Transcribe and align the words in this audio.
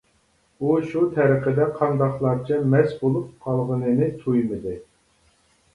ئۇ 0.69 0.77
شۇ 0.93 1.03
تەرىقىدە 1.17 1.67
قانداقلارچە 1.81 2.59
مەست 2.73 2.97
بولۇپ 3.05 3.29
قالغىنىنى 3.45 4.13
تۇيمىدى. 4.25 4.77